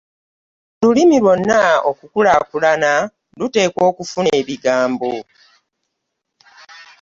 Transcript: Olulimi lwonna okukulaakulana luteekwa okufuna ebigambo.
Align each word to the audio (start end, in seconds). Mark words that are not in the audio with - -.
Olulimi 0.81 1.17
lwonna 1.23 1.61
okukulaakulana 1.89 2.91
luteekwa 3.39 3.81
okufuna 3.91 4.29
ebigambo. 4.39 5.13